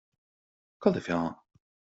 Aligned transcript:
Cá 0.83 0.95
bhfuil 0.95 0.97
do 0.99 1.05
pheann 1.11 1.31